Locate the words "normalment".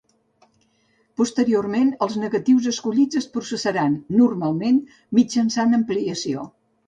4.21-4.83